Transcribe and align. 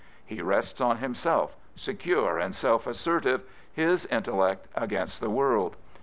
He 0.25 0.41
rests 0.41 0.81
on 0.81 0.97
himself, 0.97 1.55
secure 1.75 2.39
and 2.39 2.55
self 2.55 2.87
assertive— 2.87 3.43
his 3.85 4.07
intellect 4.07 4.67
against 4.75 5.21
the 5.21 5.29
world. 5.29 5.75